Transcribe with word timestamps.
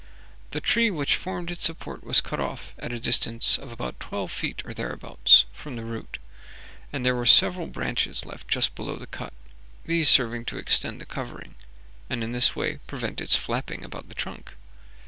The 0.49 0.61
tree 0.61 0.89
which 0.89 1.15
formed 1.15 1.51
its 1.51 1.61
support 1.61 2.03
was 2.03 2.21
cut 2.21 2.39
off 2.39 2.73
at 2.79 2.91
a 2.91 2.99
distance 2.99 3.59
of 3.59 3.77
twelve 3.99 4.31
feet 4.31 4.63
or 4.65 4.73
thereabouts 4.73 5.45
from 5.53 5.75
the 5.75 5.85
root, 5.85 6.17
and 6.91 7.05
there 7.05 7.13
were 7.13 7.27
several 7.27 7.67
branches 7.67 8.25
left 8.25 8.47
just 8.47 8.73
below 8.73 8.95
the 8.95 9.05
cut, 9.05 9.31
these 9.85 10.09
serving 10.09 10.45
to 10.45 10.57
extend 10.57 10.99
the 10.99 11.05
covering, 11.05 11.53
and 12.09 12.23
in 12.23 12.31
this 12.31 12.55
way 12.55 12.79
prevent 12.87 13.21
its 13.21 13.35
flapping 13.35 13.83
about 13.83 14.07
the 14.09 14.15
trunk. 14.15 14.53